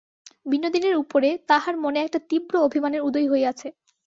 [0.45, 3.67] বিনোদিনীর উপরে তাহার মনে একটা তীব্র অভিমানের উদয় হইয়াছে।